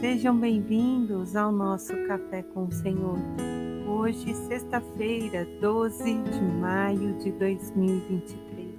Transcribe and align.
Sejam 0.00 0.38
bem-vindos 0.38 1.34
ao 1.34 1.50
nosso 1.50 1.92
Café 2.06 2.44
com 2.54 2.66
o 2.66 2.72
Senhor. 2.72 3.18
Hoje, 3.84 4.32
sexta-feira, 4.32 5.44
12 5.60 6.04
de 6.22 6.40
maio 6.40 7.14
de 7.18 7.32
2023. 7.32 8.76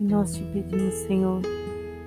E 0.00 0.04
nós 0.04 0.34
te 0.34 0.42
pedimos, 0.44 0.94
Senhor, 0.94 1.42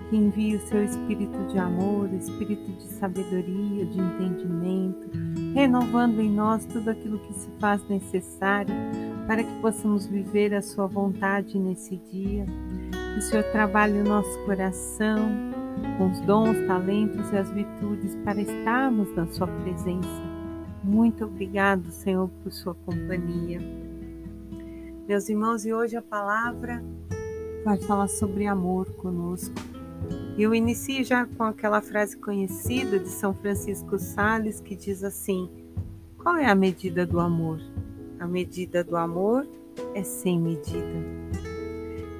que 0.09 0.15
envie 0.15 0.55
o 0.55 0.67
seu 0.67 0.83
espírito 0.83 1.37
de 1.45 1.59
amor, 1.59 2.11
espírito 2.11 2.71
de 2.71 2.87
sabedoria, 2.93 3.85
de 3.85 3.99
entendimento, 3.99 5.11
renovando 5.53 6.19
em 6.19 6.31
nós 6.31 6.65
tudo 6.65 6.89
aquilo 6.89 7.19
que 7.19 7.35
se 7.35 7.49
faz 7.59 7.87
necessário 7.87 8.73
para 9.27 9.43
que 9.43 9.61
possamos 9.61 10.07
viver 10.07 10.55
a 10.55 10.61
sua 10.63 10.87
vontade 10.87 11.59
nesse 11.59 11.97
dia. 12.11 12.47
Que 13.13 13.19
o 13.19 13.21
Senhor 13.21 13.43
trabalhe 13.51 13.99
o 13.99 14.03
nosso 14.03 14.43
coração, 14.43 15.19
com 15.97 16.11
os 16.11 16.19
dons, 16.21 16.57
talentos 16.67 17.31
e 17.31 17.37
as 17.37 17.49
virtudes 17.51 18.15
para 18.23 18.41
estarmos 18.41 19.13
na 19.15 19.27
Sua 19.27 19.47
presença. 19.47 20.21
Muito 20.83 21.25
obrigado, 21.25 21.91
Senhor, 21.91 22.29
por 22.43 22.51
Sua 22.51 22.75
companhia. 22.75 23.59
Meus 25.07 25.29
irmãos, 25.29 25.65
e 25.65 25.73
hoje 25.73 25.95
a 25.95 26.01
palavra 26.01 26.83
vai 27.63 27.77
falar 27.77 28.07
sobre 28.07 28.45
amor 28.45 28.91
conosco. 28.93 29.55
Eu 30.37 30.53
inicio 30.53 31.03
já 31.03 31.25
com 31.25 31.43
aquela 31.43 31.81
frase 31.81 32.15
conhecida 32.17 32.99
de 32.99 33.09
São 33.09 33.33
Francisco 33.33 33.97
Sales 33.97 34.59
que 34.59 34.75
diz 34.75 35.03
assim: 35.03 35.49
Qual 36.17 36.35
é 36.35 36.45
a 36.45 36.55
medida 36.55 37.05
do 37.05 37.19
amor? 37.19 37.59
A 38.19 38.27
medida 38.27 38.83
do 38.83 38.95
amor 38.95 39.47
é 39.93 40.03
sem 40.03 40.39
medida. 40.39 41.17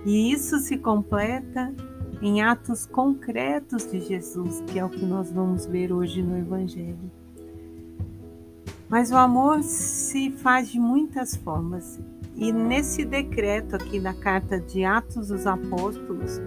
E 0.05 0.31
isso 0.31 0.57
se 0.59 0.77
completa 0.77 1.73
em 2.21 2.41
atos 2.41 2.85
concretos 2.85 3.89
de 3.91 3.99
Jesus, 3.99 4.61
que 4.67 4.79
é 4.79 4.85
o 4.85 4.89
que 4.89 5.05
nós 5.05 5.31
vamos 5.31 5.65
ver 5.65 5.91
hoje 5.91 6.21
no 6.21 6.37
Evangelho. 6.37 7.11
Mas 8.89 9.11
o 9.11 9.17
amor 9.17 9.61
se 9.63 10.31
faz 10.31 10.69
de 10.69 10.79
muitas 10.79 11.35
formas. 11.35 11.99
E 12.35 12.51
nesse 12.51 13.03
decreto 13.03 13.75
aqui 13.75 13.99
na 13.99 14.13
carta 14.13 14.59
de 14.59 14.85
Atos 14.85 15.27
dos 15.27 15.45
Apóstolos, 15.45 16.39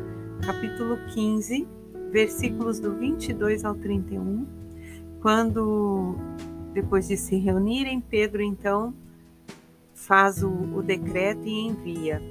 capítulo 0.45 0.97
15, 1.13 1.69
versículos 2.11 2.81
do 2.81 2.95
22 2.95 3.65
ao 3.65 3.75
31, 3.75 4.47
quando 5.21 6.17
depois 6.73 7.09
de 7.09 7.17
se 7.17 7.37
reunirem, 7.37 8.01
Pedro 8.01 8.43
então 8.43 8.95
faz 9.95 10.43
o, 10.43 10.49
o 10.49 10.83
decreto 10.83 11.47
e 11.47 11.67
envia 11.67 12.23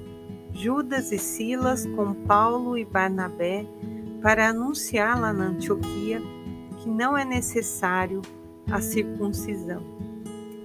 Judas 0.52 1.12
e 1.12 1.18
Silas 1.18 1.86
com 1.86 2.12
Paulo 2.12 2.76
e 2.76 2.84
Barnabé 2.84 3.64
para 4.20 4.50
anunciar 4.50 5.18
lá 5.18 5.32
na 5.32 5.44
Antioquia 5.46 6.20
que 6.78 6.88
não 6.88 7.16
é 7.16 7.24
necessário 7.24 8.20
a 8.70 8.80
circuncisão. 8.80 9.82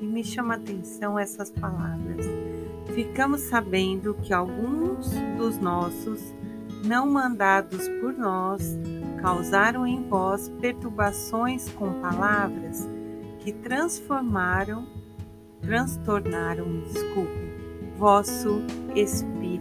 E 0.02 0.06
me 0.06 0.24
chama 0.24 0.56
a 0.56 0.58
atenção 0.58 1.18
essas 1.18 1.52
palavras. 1.52 2.26
Ficamos 2.94 3.42
sabendo 3.42 4.14
que 4.16 4.34
alguns 4.34 5.10
dos 5.38 5.58
nossos, 5.58 6.34
não 6.84 7.10
mandados 7.10 7.88
por 8.00 8.14
nós, 8.14 8.78
causaram 9.22 9.88
em 9.88 10.08
vós 10.08 10.50
perturbações 10.62 11.70
com 11.70 12.00
palavras 12.02 12.88
que 13.40 13.52
transformaram, 13.52 14.88
transtornaram, 15.62 16.82
desculpe, 16.82 17.56
vosso 17.98 18.62
espírito 18.96 19.55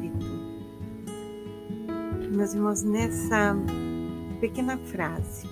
meus 2.34 2.52
irmãos, 2.52 2.82
nessa 2.82 3.56
pequena 4.40 4.76
frase, 4.76 5.48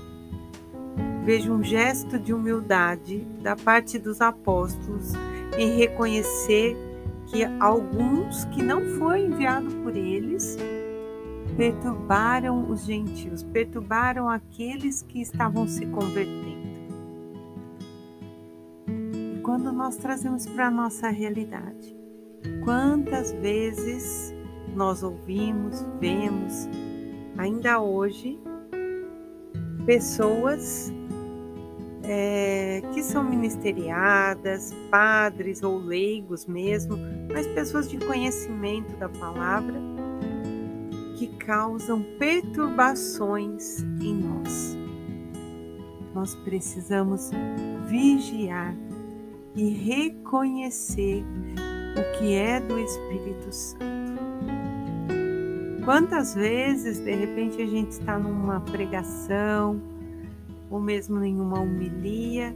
vejo 1.25 1.53
um 1.53 1.63
gesto 1.63 2.19
de 2.19 2.35
humildade 2.35 3.21
da 3.41 3.55
parte 3.55 3.99
dos 3.99 4.21
apóstolos 4.21 5.13
em 5.57 5.77
reconhecer 5.77 6.77
que 7.27 7.45
alguns 7.61 8.45
que 8.47 8.63
não 8.63 8.99
foi 8.99 9.25
enviado 9.25 9.71
por 9.77 9.97
eles 9.97 10.59
perturbaram 11.57 12.69
os 12.71 12.85
gentios, 12.85 13.43
perturbaram 13.43 14.29
aqueles 14.29 15.03
que 15.03 15.21
estavam 15.21 15.69
se 15.69 15.87
convertendo. 15.87 16.73
E 19.37 19.41
quando 19.43 19.71
nós 19.73 19.97
trazemos 19.97 20.47
para 20.47 20.67
a 20.67 20.71
nossa 20.71 21.09
realidade, 21.09 21.97
quantas 22.65 23.33
vezes 23.33 24.35
nós 24.75 25.03
ouvimos, 25.03 25.85
vemos, 26.01 26.69
ainda 27.37 27.81
hoje, 27.81 28.39
pessoas 29.85 30.93
é, 32.05 32.83
que 32.93 33.03
são 33.03 33.23
ministeriadas, 33.23 34.75
padres 34.91 35.63
ou 35.63 35.79
leigos 35.79 36.47
mesmo, 36.47 36.97
mas 37.33 37.47
pessoas 37.49 37.89
de 37.89 37.99
conhecimento 37.99 38.97
da 38.97 39.09
palavra 39.09 39.81
que 41.17 41.29
causam 41.39 42.03
perturbações 42.19 43.83
em 44.01 44.15
nós. 44.15 44.77
Nós 46.15 46.35
precisamos 46.35 47.31
vigiar 47.87 48.75
e 49.55 49.69
reconhecer 49.69 51.25
o 51.93 52.19
que 52.19 52.35
é 52.35 52.61
do 52.61 52.79
Espírito 52.79 53.53
Santo. 53.53 54.02
Quantas 55.85 56.35
vezes, 56.35 57.01
de 57.01 57.13
repente, 57.13 57.61
a 57.61 57.67
gente 57.67 57.91
está 57.91 58.17
numa 58.17 58.61
pregação, 58.61 59.83
ou 60.71 60.81
mesmo 60.81 61.23
em 61.25 61.41
uma 61.41 61.61
homilia, 61.61 62.55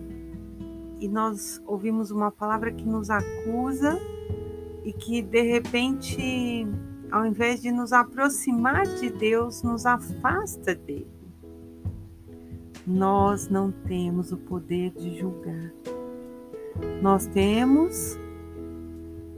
e 1.01 1.09
nós 1.09 1.61
ouvimos 1.67 2.13
uma 2.13 2.31
palavra 2.31 2.71
que 2.71 2.85
nos 2.85 3.11
acusa 3.11 3.99
e 4.85 4.93
que, 4.93 5.23
de 5.23 5.43
repente, 5.43 6.67
ao 7.11 7.27
invés 7.27 7.61
de 7.61 7.73
nos 7.73 7.93
aproximar 7.93 8.87
de 8.87 9.11
Deus, 9.11 9.61
nos 9.63 9.87
afasta 9.87 10.75
dele. 10.77 11.11
Nós 12.87 13.49
não 13.49 13.73
temos 13.73 14.31
o 14.31 14.37
poder 14.37 14.93
de 14.93 15.19
julgar. 15.19 15.73
Nós 17.03 17.27
temos 17.27 18.17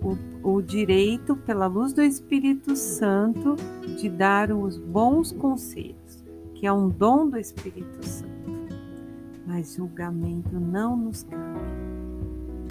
o, 0.03 0.17
o 0.43 0.63
direito, 0.63 1.37
pela 1.37 1.67
luz 1.67 1.93
do 1.93 2.03
Espírito 2.03 2.77
Santo, 2.77 3.57
de 3.99 4.09
dar 4.09 4.53
os 4.53 4.79
bons 4.79 5.33
conselhos, 5.33 6.25
que 6.55 6.67
é 6.67 6.73
um 6.73 6.89
dom 6.89 7.29
do 7.29 7.39
Espírito 7.39 8.05
Santo. 8.05 8.29
Mas 9.47 9.75
julgamento 9.75 10.59
não 10.61 10.97
nos 10.97 11.23
cabe. 11.25 11.59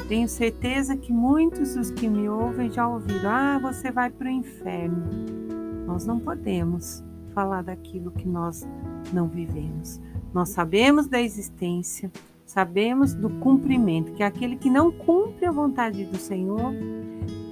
Tenho 0.08 0.28
certeza 0.30 0.96
que 0.96 1.12
muitos 1.12 1.76
dos 1.76 1.92
que 1.92 2.08
me 2.08 2.30
ouvem 2.30 2.72
já 2.72 2.88
ouviram: 2.88 3.30
ah, 3.30 3.60
você 3.62 3.92
vai 3.92 4.10
para 4.10 4.28
o 4.28 4.32
inferno. 4.32 5.04
Nós 5.86 6.06
não 6.06 6.20
podemos 6.20 7.04
falar 7.34 7.64
daquilo 7.64 8.12
que 8.12 8.28
nós 8.28 8.66
não 9.12 9.28
vivemos. 9.28 10.00
Nós 10.34 10.50
sabemos 10.50 11.08
da 11.08 11.22
existência, 11.22 12.12
sabemos 12.46 13.14
do 13.14 13.30
cumprimento, 13.30 14.14
que 14.14 14.24
aquele 14.24 14.56
que 14.56 14.70
não 14.70 14.92
cumpre 14.92 15.46
a 15.46 15.52
vontade 15.52 16.06
do 16.06 16.18
Senhor 16.18 16.74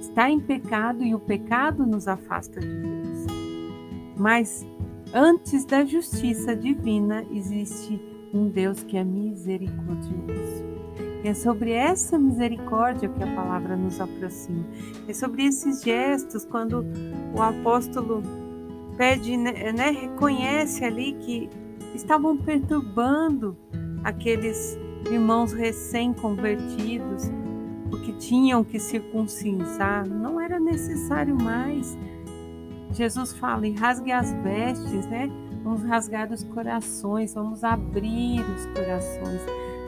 está 0.00 0.30
em 0.30 0.40
pecado 0.40 1.02
e 1.02 1.14
o 1.14 1.20
pecado 1.20 1.86
nos 1.86 2.08
afasta 2.08 2.60
de 2.60 2.66
Deus. 2.66 3.26
Mas 4.16 4.66
antes 5.12 5.64
da 5.64 5.84
justiça 5.84 6.56
divina 6.56 7.24
existe 7.30 8.00
um 8.32 8.48
Deus 8.48 8.82
que 8.82 8.96
é 8.96 9.04
misericordioso. 9.04 10.64
É 11.24 11.34
sobre 11.34 11.72
essa 11.72 12.18
misericórdia 12.18 13.08
que 13.08 13.22
a 13.22 13.34
palavra 13.34 13.76
nos 13.76 14.00
aproxima. 14.00 14.64
É 15.08 15.12
sobre 15.12 15.44
esses 15.44 15.82
gestos 15.82 16.44
quando 16.44 16.84
o 17.34 17.42
apóstolo 17.42 18.22
pede, 18.96 19.36
né, 19.36 19.72
né 19.72 19.90
reconhece 19.90 20.84
ali 20.84 21.14
que 21.14 21.50
estavam 21.94 22.36
perturbando 22.36 23.56
aqueles 24.04 24.78
irmãos 25.10 25.52
recém-convertidos, 25.52 27.30
porque 27.90 28.12
tinham 28.12 28.64
que 28.64 28.78
circuncisar, 28.78 30.06
não 30.06 30.40
era 30.40 30.58
necessário 30.58 31.34
mais. 31.34 31.96
Jesus 32.92 33.32
fala: 33.34 33.66
e 33.66 33.72
rasgue 33.72 34.12
as 34.12 34.32
vestes, 34.42 35.06
né? 35.06 35.30
Vamos 35.62 35.82
rasgar 35.82 36.32
os 36.32 36.44
corações, 36.44 37.34
vamos 37.34 37.64
abrir 37.64 38.40
os 38.40 38.66
corações, 38.66 39.40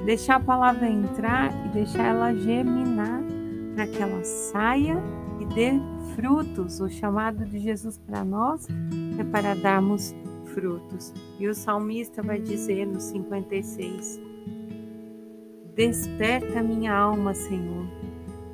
deixar 0.04 0.36
a 0.36 0.40
palavra 0.40 0.88
entrar 0.88 1.52
e 1.66 1.68
deixar 1.68 2.04
ela 2.04 2.34
germinar 2.34 3.22
para 3.74 3.86
que 3.86 4.02
ela 4.02 4.24
saia 4.24 5.00
e 5.40 5.44
dê 5.54 5.72
frutos. 6.16 6.80
O 6.80 6.88
chamado 6.88 7.44
de 7.44 7.60
Jesus 7.60 7.96
para 7.96 8.24
nós 8.24 8.66
é 9.18 9.24
para 9.24 9.54
darmos 9.54 10.14
frutos. 10.46 11.14
E 11.38 11.46
o 11.46 11.54
salmista 11.54 12.22
vai 12.22 12.40
dizer 12.40 12.86
no 12.86 13.00
56: 13.00 14.27
Desperta 15.78 16.60
minha 16.60 16.92
alma, 16.92 17.32
Senhor. 17.32 17.86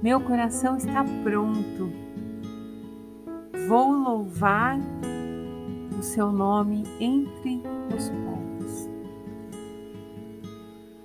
Meu 0.02 0.20
coração 0.20 0.76
está 0.76 1.02
pronto. 1.22 1.90
Vou 3.66 3.92
louvar 3.92 4.78
o 5.98 6.02
seu 6.02 6.30
nome 6.30 6.84
entre 7.00 7.62
os 7.96 8.10
povos. 8.10 8.90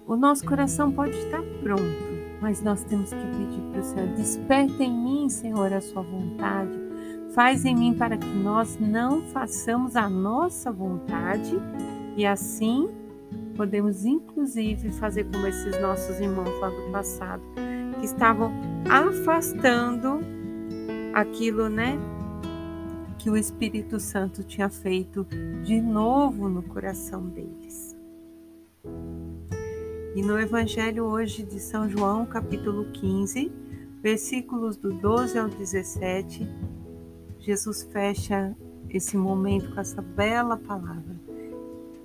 o 0.05 0.17
nosso 0.17 0.45
coração 0.45 0.91
pode 0.91 1.15
estar 1.15 1.41
pronto, 1.63 1.83
mas 2.41 2.61
nós 2.61 2.83
temos 2.83 3.11
que 3.13 3.25
pedir 3.37 3.61
para 3.71 3.79
o 3.79 3.83
Senhor: 3.83 4.07
desperta 4.09 4.83
em 4.83 4.91
mim, 4.91 5.29
Senhor, 5.29 5.71
a 5.71 5.79
sua 5.79 6.01
vontade. 6.01 6.77
Faz 7.33 7.63
em 7.63 7.77
mim 7.77 7.93
para 7.93 8.17
que 8.17 8.27
nós 8.27 8.77
não 8.77 9.21
façamos 9.21 9.95
a 9.95 10.09
nossa 10.09 10.69
vontade 10.69 11.55
e 12.17 12.25
assim 12.25 12.89
podemos, 13.55 14.05
inclusive, 14.39 14.89
fazer 14.91 15.25
como 15.25 15.45
esses 15.47 15.79
nossos 15.81 16.19
irmãos 16.19 16.57
lá 16.61 16.69
do 16.69 16.91
passado, 16.91 17.43
que 17.99 18.05
estavam 18.05 18.53
afastando 18.89 20.21
aquilo, 21.13 21.67
né? 21.67 21.99
Que 23.17 23.29
o 23.29 23.35
Espírito 23.35 23.99
Santo 23.99 24.41
tinha 24.41 24.69
feito 24.69 25.27
de 25.63 25.81
novo 25.81 26.47
no 26.47 26.63
coração 26.63 27.27
deles. 27.27 27.97
E 30.15 30.21
no 30.21 30.39
Evangelho 30.39 31.03
hoje 31.03 31.43
de 31.43 31.59
São 31.59 31.89
João, 31.89 32.25
capítulo 32.25 32.85
15, 32.93 33.51
versículos 34.01 34.77
do 34.77 34.93
12 34.93 35.37
ao 35.37 35.49
17, 35.49 36.47
Jesus 37.39 37.83
fecha 37.91 38.55
esse 38.89 39.17
momento 39.17 39.73
com 39.73 39.81
essa 39.81 40.01
bela 40.01 40.55
palavra. 40.55 41.18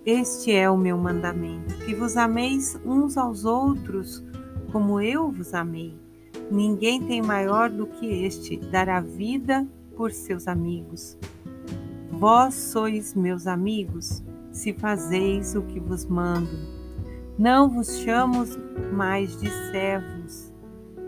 Este 0.06 0.52
é 0.52 0.70
o 0.70 0.76
meu 0.76 0.98
mandamento, 0.98 1.74
que 1.86 1.94
vos 1.94 2.18
ameis 2.18 2.78
uns 2.84 3.16
aos 3.16 3.46
outros 3.46 4.22
como 4.70 5.00
eu 5.00 5.30
vos 5.30 5.54
amei. 5.54 5.98
Ninguém 6.50 7.02
tem 7.02 7.22
maior 7.22 7.70
do 7.70 7.86
que 7.86 8.04
este, 8.06 8.58
dar 8.58 8.86
a 8.90 9.00
vida 9.00 9.66
por 9.96 10.12
seus 10.12 10.46
amigos. 10.46 11.16
Vós 12.10 12.52
sois 12.52 13.14
meus 13.14 13.46
amigos, 13.46 14.22
se 14.52 14.74
fazeis 14.74 15.54
o 15.54 15.62
que 15.62 15.80
vos 15.80 16.04
mando. 16.04 16.50
Não 17.38 17.70
vos 17.70 17.96
chamo 18.00 18.44
mais 18.92 19.40
de 19.40 19.48
servos, 19.70 20.52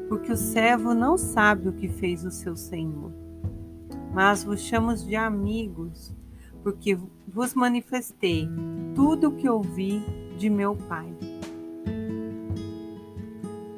porque 0.08 0.32
o 0.32 0.36
servo 0.38 0.94
não 0.94 1.18
sabe 1.18 1.68
o 1.68 1.72
que 1.74 1.88
fez 1.88 2.24
o 2.24 2.30
seu 2.30 2.56
senhor. 2.56 3.12
Mas 4.14 4.42
vos 4.42 4.60
chamo 4.60 4.94
de 4.94 5.14
amigos, 5.14 6.16
porque 6.66 6.98
vos 7.28 7.54
manifestei 7.54 8.48
tudo 8.92 9.28
o 9.28 9.32
que 9.36 9.48
ouvi 9.48 10.02
de 10.36 10.50
meu 10.50 10.74
Pai. 10.74 11.06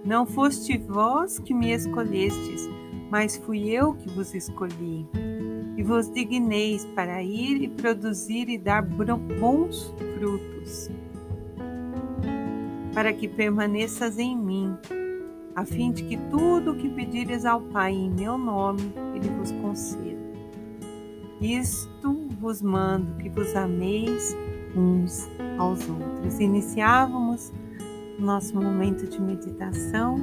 Não 0.03 0.25
foste 0.25 0.79
vós 0.79 1.39
que 1.39 1.53
me 1.53 1.71
escolhestes, 1.71 2.67
mas 3.11 3.37
fui 3.37 3.69
eu 3.69 3.93
que 3.93 4.09
vos 4.09 4.35
escolhi. 4.35 5.07
E 5.77 5.83
vos 5.83 6.11
digneis 6.11 6.87
para 6.95 7.23
ir 7.23 7.63
e 7.63 7.69
produzir 7.69 8.49
e 8.49 8.57
dar 8.57 8.81
bons 8.81 9.95
frutos 10.15 10.91
para 12.95 13.13
que 13.13 13.29
permaneças 13.29 14.19
em 14.19 14.35
mim, 14.35 14.75
a 15.55 15.63
fim 15.63 15.93
de 15.93 16.05
que 16.05 16.17
tudo 16.31 16.73
o 16.73 16.77
que 16.79 16.89
pedires 16.89 17.45
ao 17.45 17.61
Pai 17.61 17.93
em 17.93 18.11
meu 18.11 18.39
nome, 18.39 18.95
Ele 19.15 19.29
vos 19.29 19.53
conceda. 19.53 20.09
Isto 21.39 22.18
vos 22.39 22.63
mando, 22.63 23.15
que 23.17 23.29
vos 23.29 23.55
ameis 23.55 24.37
uns 24.77 25.29
aos 25.59 25.87
outros. 25.89 26.39
Iniciávamos 26.39 27.53
nosso 28.19 28.55
momento 28.55 29.09
de 29.09 29.21
meditação 29.21 30.19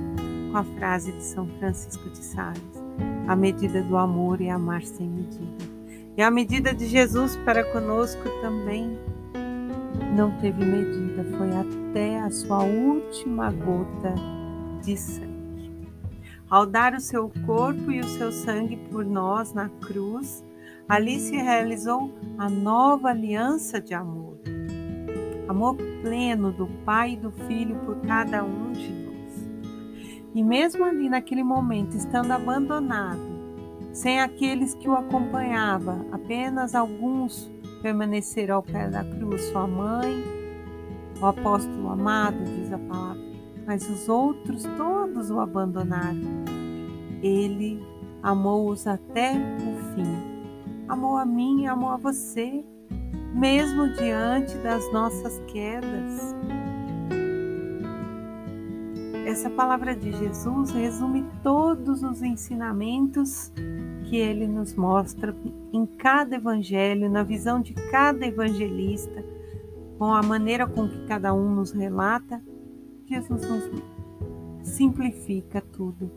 com 0.52 0.58
a 0.58 0.64
frase 0.64 1.12
de 1.12 1.24
São 1.24 1.48
Francisco 1.60 2.10
de 2.10 2.24
Sales: 2.24 2.84
A 3.28 3.36
medida 3.36 3.82
do 3.84 3.98
amor 3.98 4.42
é 4.42 4.50
amar 4.50 4.84
sem 4.84 5.08
medida. 5.08 5.76
E 6.18 6.22
a 6.22 6.32
medida 6.32 6.74
de 6.74 6.88
Jesus 6.88 7.36
para 7.38 7.64
conosco 7.72 8.24
também 8.42 8.98
não 10.16 10.32
teve 10.40 10.64
medida, 10.64 11.26
foi 11.38 11.50
até 11.52 12.20
a 12.20 12.30
sua 12.32 12.64
última 12.64 13.52
gota 13.52 14.14
de 14.82 14.96
sangue. 14.96 15.36
Ao 16.50 16.66
dar 16.66 16.94
o 16.94 17.02
seu 17.02 17.30
corpo 17.46 17.92
e 17.92 18.00
o 18.00 18.08
seu 18.08 18.32
sangue 18.32 18.78
por 18.90 19.04
nós 19.04 19.54
na 19.54 19.68
cruz, 19.68 20.44
ali 20.88 21.20
se 21.20 21.36
realizou 21.36 22.12
a 22.38 22.50
nova 22.50 23.10
aliança 23.10 23.82
de 23.82 23.94
amor. 23.94 24.38
Amor 25.48 25.76
pleno 26.02 26.52
do 26.52 26.68
Pai 26.86 27.14
e 27.14 27.18
do 27.18 27.32
Filho 27.32 27.76
por 27.86 27.98
cada 28.02 28.44
um 28.44 28.72
de 28.72 28.92
nós. 28.92 29.50
E 30.34 30.44
mesmo 30.44 30.84
ali 30.84 31.10
naquele 31.10 31.44
momento, 31.44 31.96
estando 31.96 32.32
abandonado, 32.32 33.36
sem 33.94 34.20
aqueles 34.20 34.74
que 34.76 34.90
o 34.90 34.94
acompanhavam, 34.94 36.08
apenas 36.12 36.76
alguns 36.76 37.50
permaneceram 37.82 38.56
ao 38.56 38.64
pé 38.64 38.90
da 38.90 39.04
cruz 39.04 39.42
sua 39.46 39.66
mãe, 39.68 40.24
o 41.22 41.26
apóstolo 41.26 41.90
amado, 41.90 42.44
diz 42.44 42.74
a 42.74 42.78
palavra, 42.78 43.22
mas 43.66 43.90
os 43.90 44.10
outros 44.10 44.64
todos 44.78 45.32
o 45.32 45.40
abandonaram. 45.40 46.46
Ele 47.22 47.82
amou-os 48.22 48.86
até 48.86 49.32
o 49.32 49.96
fim. 49.96 50.35
Amou 50.88 51.18
a 51.18 51.26
mim, 51.26 51.66
amou 51.66 51.90
a 51.90 51.98
você, 51.98 52.64
mesmo 53.34 53.92
diante 53.96 54.56
das 54.60 54.92
nossas 54.94 55.40
quedas. 55.48 56.36
Essa 59.26 59.50
palavra 59.50 59.96
de 59.96 60.12
Jesus 60.12 60.70
resume 60.70 61.26
todos 61.42 62.04
os 62.04 62.22
ensinamentos 62.22 63.52
que 64.08 64.16
ele 64.16 64.46
nos 64.46 64.76
mostra 64.76 65.36
em 65.74 65.88
cada 65.88 66.36
evangelho, 66.36 67.10
na 67.10 67.24
visão 67.24 67.60
de 67.60 67.74
cada 67.74 68.28
evangelista, 68.28 69.26
com 69.98 70.14
a 70.14 70.22
maneira 70.22 70.68
com 70.68 70.88
que 70.88 71.08
cada 71.08 71.34
um 71.34 71.50
nos 71.50 71.72
relata, 71.72 72.40
Jesus 73.08 73.42
nos 73.50 73.72
simplifica 74.62 75.62
tudo. 75.62 76.12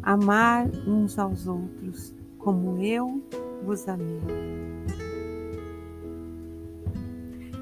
Amar 0.00 0.68
uns 0.86 1.18
aos 1.18 1.48
outros 1.48 2.14
como 2.38 2.78
eu 2.78 3.22
vos 3.64 3.88
amei. 3.88 4.20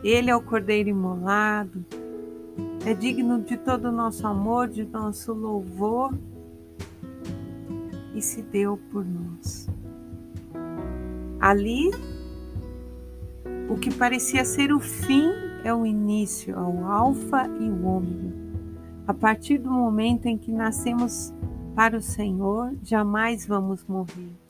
Ele 0.02 0.30
é 0.30 0.36
o 0.36 0.42
Cordeiro 0.42 0.88
imolado, 0.88 1.84
é 2.84 2.92
digno 2.92 3.40
de 3.40 3.56
todo 3.56 3.86
o 3.86 3.92
nosso 3.92 4.26
amor, 4.26 4.68
de 4.68 4.84
nosso 4.84 5.32
louvor 5.32 6.12
e 8.14 8.20
se 8.20 8.42
deu 8.42 8.78
por 8.90 9.04
nós. 9.04 9.68
Ali, 11.40 11.90
o 13.68 13.76
que 13.76 13.94
parecia 13.94 14.44
ser 14.44 14.72
o 14.72 14.80
fim 14.80 15.30
é 15.64 15.72
o 15.72 15.86
início, 15.86 16.54
é 16.54 16.60
o 16.60 16.84
Alfa 16.84 17.48
e 17.60 17.68
o 17.68 17.84
Ômega. 17.84 18.32
A 19.06 19.14
partir 19.14 19.58
do 19.58 19.70
momento 19.70 20.26
em 20.26 20.36
que 20.36 20.52
nascemos 20.52 21.32
para 21.74 21.96
o 21.96 22.02
Senhor, 22.02 22.76
jamais 22.82 23.46
vamos 23.46 23.84
morrer. 23.86 24.41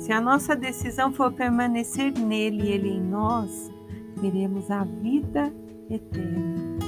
Se 0.00 0.12
a 0.12 0.20
nossa 0.20 0.56
decisão 0.56 1.12
for 1.12 1.30
permanecer 1.30 2.10
nele 2.18 2.64
e 2.64 2.72
ele 2.72 2.88
em 2.88 3.02
nós, 3.02 3.70
teremos 4.18 4.70
a 4.70 4.82
vida 4.82 5.52
eterna. 5.90 6.78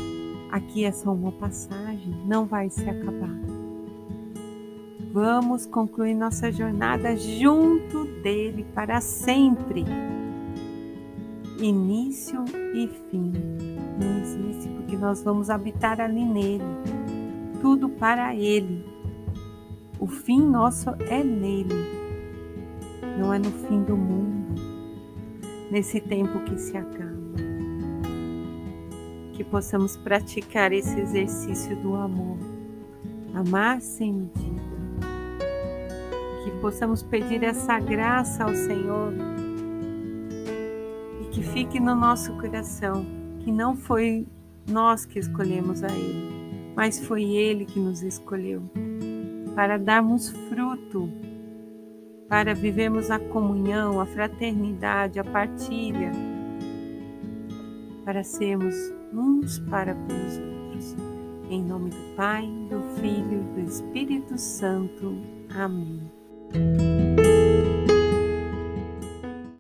Aqui 0.50 0.86
é 0.86 0.90
só 0.90 1.12
uma 1.12 1.30
passagem, 1.30 2.14
não 2.26 2.46
vai 2.46 2.70
se 2.70 2.88
acabar. 2.88 3.38
Vamos 5.12 5.66
concluir 5.66 6.14
nossa 6.14 6.50
jornada 6.50 7.14
junto 7.14 8.06
dele 8.22 8.64
para 8.74 8.98
sempre. 9.02 9.84
Início 11.60 12.42
e 12.74 12.88
fim 13.10 13.30
não 14.00 14.22
existe, 14.22 14.70
porque 14.70 14.96
nós 14.96 15.22
vamos 15.22 15.50
habitar 15.50 16.00
ali 16.00 16.24
nele. 16.24 16.64
Tudo 17.60 17.90
para 17.90 18.34
ele. 18.34 18.86
O 20.00 20.06
fim 20.06 20.40
nosso 20.40 20.88
é 21.08 21.22
nele, 21.22 22.01
não 23.22 23.32
é 23.32 23.38
no 23.38 23.52
fim 23.52 23.84
do 23.84 23.96
mundo, 23.96 24.60
nesse 25.70 26.00
tempo 26.00 26.40
que 26.40 26.58
se 26.58 26.76
acaba. 26.76 27.12
Que 29.32 29.44
possamos 29.44 29.96
praticar 29.96 30.72
esse 30.72 30.98
exercício 30.98 31.76
do 31.76 31.94
amor, 31.94 32.36
amar 33.32 33.80
sem 33.80 34.12
medida 34.12 34.62
que 36.42 36.50
possamos 36.60 37.04
pedir 37.04 37.44
essa 37.44 37.78
graça 37.78 38.42
ao 38.42 38.52
Senhor 38.52 39.12
e 41.20 41.24
que 41.26 41.42
fique 41.42 41.78
no 41.78 41.94
nosso 41.94 42.32
coração 42.38 43.06
que 43.38 43.52
não 43.52 43.76
foi 43.76 44.26
nós 44.68 45.04
que 45.04 45.20
escolhemos 45.20 45.84
a 45.84 45.88
Ele, 45.92 46.72
mas 46.74 46.98
foi 47.06 47.22
Ele 47.22 47.64
que 47.64 47.78
nos 47.78 48.02
escolheu 48.02 48.62
para 49.54 49.78
darmos 49.78 50.30
fruto, 50.48 51.08
para 52.32 52.54
vivermos 52.54 53.10
a 53.10 53.18
comunhão, 53.18 54.00
a 54.00 54.06
fraternidade, 54.06 55.20
a 55.20 55.24
partilha, 55.24 56.10
para 58.06 58.24
sermos 58.24 58.74
uns 59.12 59.58
para 59.58 59.94
com 59.94 60.06
os 60.06 60.38
outros. 60.38 60.96
Em 61.50 61.62
nome 61.62 61.90
do 61.90 62.16
Pai, 62.16 62.48
do 62.70 62.80
Filho 62.98 63.44
e 63.58 63.60
do 63.60 63.68
Espírito 63.68 64.38
Santo. 64.38 65.14
Amém. 65.54 66.10